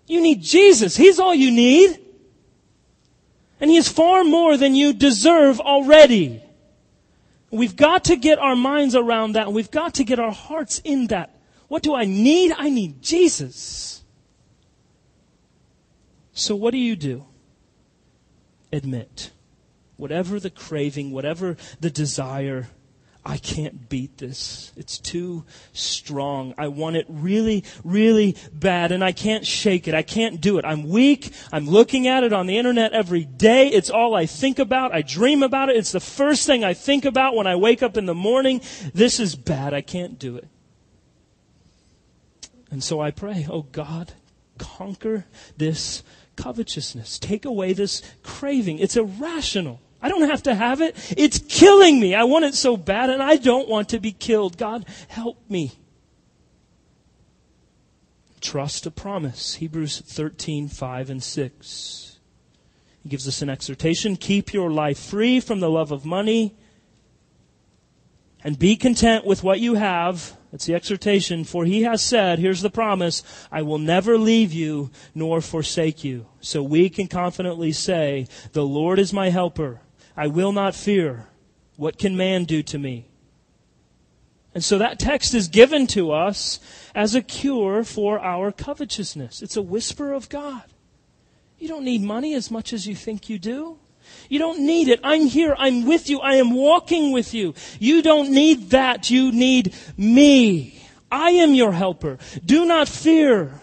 [0.05, 0.95] You need Jesus.
[0.95, 1.99] He's all you need.
[3.59, 6.43] And He is far more than you deserve already.
[7.49, 11.07] We've got to get our minds around that we've got to get our hearts in
[11.07, 11.39] that.
[11.67, 12.53] What do I need?
[12.57, 14.03] I need Jesus.
[16.33, 17.25] So what do you do?
[18.71, 19.31] Admit.
[19.97, 22.67] Whatever the craving, whatever the desire,
[23.25, 24.73] I can't beat this.
[24.75, 26.53] It's too strong.
[26.57, 29.93] I want it really, really bad and I can't shake it.
[29.93, 30.65] I can't do it.
[30.65, 31.31] I'm weak.
[31.51, 33.69] I'm looking at it on the internet every day.
[33.69, 34.93] It's all I think about.
[34.93, 35.77] I dream about it.
[35.77, 38.59] It's the first thing I think about when I wake up in the morning.
[38.93, 39.73] This is bad.
[39.73, 40.47] I can't do it.
[42.71, 44.13] And so I pray, oh God,
[44.57, 46.03] conquer this
[46.35, 47.19] covetousness.
[47.19, 48.79] Take away this craving.
[48.79, 49.79] It's irrational.
[50.03, 50.97] I don't have to have it.
[51.17, 52.13] It's killing me.
[52.13, 54.57] I want it so bad and I don't want to be killed.
[54.57, 55.71] God, help me.
[58.41, 59.55] Trust a promise.
[59.55, 62.19] Hebrews 13, 5 and 6.
[63.03, 64.17] He gives us an exhortation.
[64.17, 66.53] Keep your life free from the love of money
[68.43, 70.35] and be content with what you have.
[70.51, 71.45] That's the exhortation.
[71.45, 76.25] For he has said, here's the promise, I will never leave you nor forsake you.
[76.41, 79.79] So we can confidently say, the Lord is my helper.
[80.15, 81.27] I will not fear.
[81.75, 83.07] What can man do to me?
[84.53, 86.59] And so that text is given to us
[86.93, 89.41] as a cure for our covetousness.
[89.41, 90.63] It's a whisper of God.
[91.57, 93.79] You don't need money as much as you think you do.
[94.29, 94.99] You don't need it.
[95.03, 95.55] I'm here.
[95.57, 96.19] I'm with you.
[96.19, 97.55] I am walking with you.
[97.79, 99.09] You don't need that.
[99.09, 100.79] You need me.
[101.11, 102.17] I am your helper.
[102.43, 103.61] Do not fear.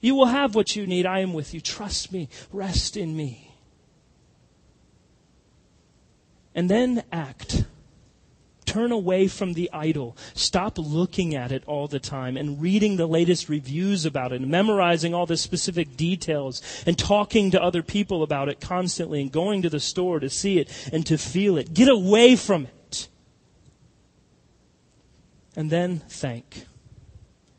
[0.00, 1.06] You will have what you need.
[1.06, 1.60] I am with you.
[1.60, 2.28] Trust me.
[2.52, 3.45] Rest in me.
[6.56, 7.64] And then act.
[8.64, 10.16] Turn away from the idol.
[10.34, 14.50] Stop looking at it all the time and reading the latest reviews about it and
[14.50, 19.62] memorizing all the specific details and talking to other people about it constantly and going
[19.62, 21.72] to the store to see it and to feel it.
[21.72, 23.08] Get away from it.
[25.54, 26.66] And then thank.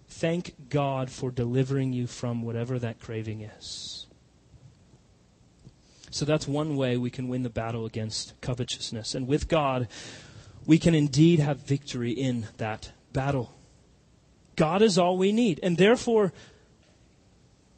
[0.08, 3.97] Thank God for delivering you from whatever that craving is.
[6.18, 9.14] So that's one way we can win the battle against covetousness.
[9.14, 9.88] And with God,
[10.66, 13.54] we can indeed have victory in that battle.
[14.56, 15.60] God is all we need.
[15.62, 16.34] And therefore,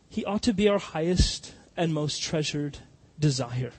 [0.08, 2.78] He ought to be our highest and most treasured
[3.20, 3.74] desire.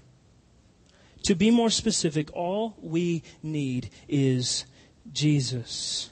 [1.23, 4.67] To be more specific, all we need is
[5.11, 6.11] Jesus.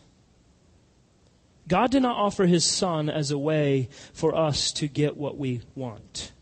[1.69, 5.61] God did not offer His Son as a way for us to get what we
[5.75, 6.33] want.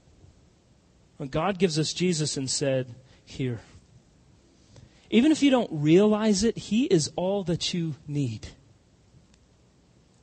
[1.17, 2.95] When God gives us Jesus and said,
[3.25, 3.61] Here.
[5.11, 8.49] Even if you don't realize it, He is all that you need.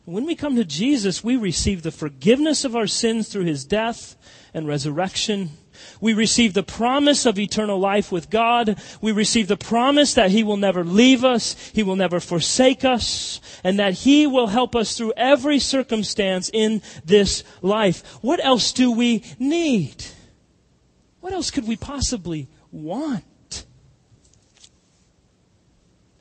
[0.06, 4.18] When we come to Jesus, we receive the forgiveness of our sins through his death
[4.54, 5.52] and resurrection.
[6.02, 8.78] We receive the promise of eternal life with God.
[9.02, 11.54] We receive the promise that He will never leave us.
[11.74, 13.40] He will never forsake us.
[13.64, 18.18] And that He will help us through every circumstance in this life.
[18.22, 20.04] What else do we need?
[21.24, 23.64] What else could we possibly want?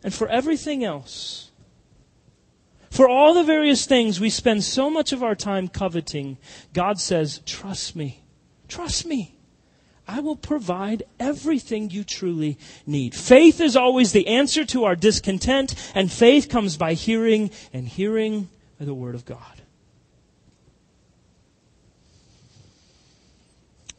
[0.04, 1.50] And for everything else,
[2.88, 6.38] for all the various things we spend so much of our time coveting,
[6.72, 8.22] God says, trust me.
[8.68, 9.34] Trust me.
[10.06, 13.12] I will provide everything you truly need.
[13.12, 18.48] Faith is always the answer to our discontent, and faith comes by hearing, and hearing
[18.78, 19.61] by the Word of God.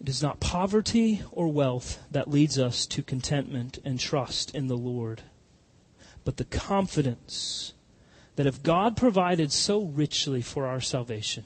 [0.03, 4.75] It is not poverty or wealth that leads us to contentment and trust in the
[4.75, 5.21] Lord,
[6.25, 7.71] but the confidence
[8.35, 11.45] that if God provided so richly for our salvation,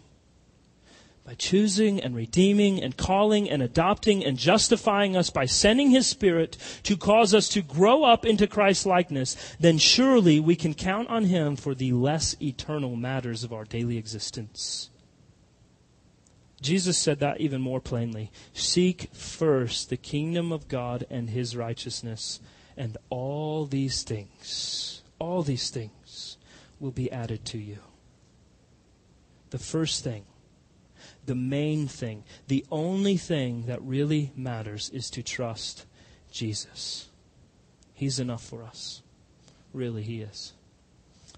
[1.23, 6.57] by choosing and redeeming and calling and adopting and justifying us by sending His Spirit
[6.81, 11.25] to cause us to grow up into Christ's likeness, then surely we can count on
[11.25, 14.89] Him for the less eternal matters of our daily existence.
[16.61, 18.31] Jesus said that even more plainly.
[18.53, 22.39] Seek first the kingdom of God and His righteousness,
[22.75, 26.37] and all these things, all these things
[26.79, 27.79] will be added to you.
[29.49, 30.25] The first thing
[31.27, 35.85] the main thing, the only thing that really matters is to trust
[36.31, 37.09] Jesus.
[37.93, 39.01] He's enough for us.
[39.73, 40.53] Really, He is.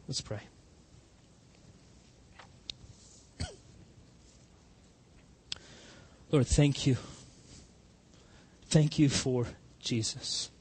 [0.08, 0.42] Let's pray.
[6.32, 6.98] Lord, thank you.
[8.68, 9.48] Thank you for
[9.80, 10.52] Jesus,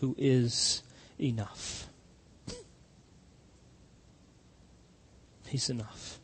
[0.00, 0.82] who is
[1.20, 1.88] enough.
[5.46, 6.18] He's enough.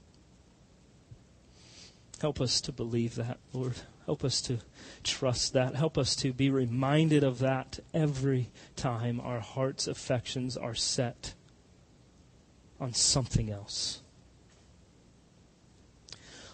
[2.20, 3.74] Help us to believe that, Lord.
[4.06, 4.58] Help us to
[5.04, 5.76] trust that.
[5.76, 11.34] Help us to be reminded of that every time our heart's affections are set
[12.80, 14.02] on something else.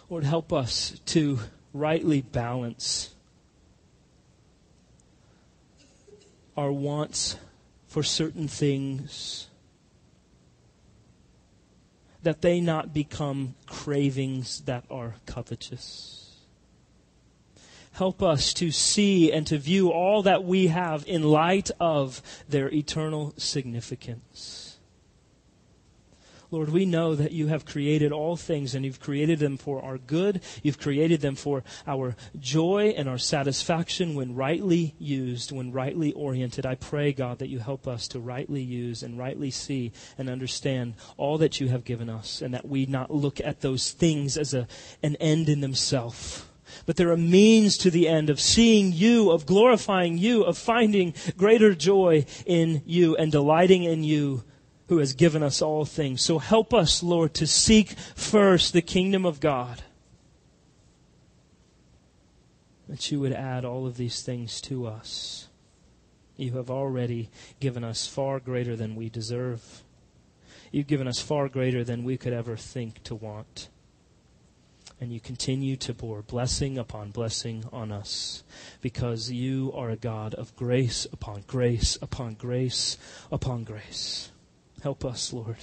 [0.07, 1.39] Lord, help us to
[1.73, 3.13] rightly balance
[6.57, 7.37] our wants
[7.87, 9.47] for certain things
[12.21, 16.35] that they not become cravings that are covetous.
[17.93, 22.69] Help us to see and to view all that we have in light of their
[22.69, 24.68] eternal significance.
[26.51, 29.99] Lord, we know that you have created all things and you've created them for our
[29.99, 30.41] good.
[30.63, 36.65] You've created them for our joy and our satisfaction when rightly used, when rightly oriented.
[36.65, 40.95] I pray, God, that you help us to rightly use and rightly see and understand
[41.17, 44.55] all that you have given us and that we not look at those things as
[44.55, 44.67] a,
[45.03, 46.45] an end in themselves
[46.85, 51.15] but they're a means to the end of seeing you, of glorifying you, of finding
[51.35, 54.43] greater joy in you and delighting in you
[54.89, 56.19] who has given us all things.
[56.19, 59.83] So help us, Lord, to seek first the kingdom of God.
[62.87, 65.47] That you would add all of these things to us.
[66.37, 67.29] You have already
[67.59, 69.83] given us far greater than we deserve.
[70.71, 73.69] You've given us far greater than we could ever think to want.
[74.99, 78.43] And you continue to pour blessing upon blessing on us
[78.81, 82.97] because you are a God of grace upon grace upon grace
[83.31, 84.31] upon grace.
[84.83, 85.57] Help us, Lord,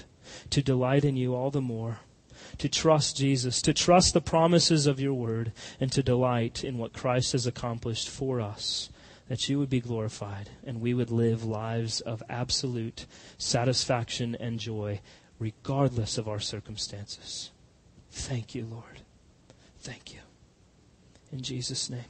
[0.51, 2.01] to delight in you all the more,
[2.59, 6.93] to trust Jesus, to trust the promises of your word, and to delight in what
[6.93, 8.91] Christ has accomplished for us,
[9.29, 13.07] that you would be glorified and we would live lives of absolute
[13.39, 15.01] satisfaction and joy,
[15.39, 17.51] regardless of our circumstances.
[18.11, 19.01] Thank you, Lord.
[19.81, 20.21] Thank you.
[21.33, 22.05] In Jesus' name,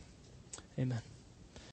[0.79, 1.01] amen.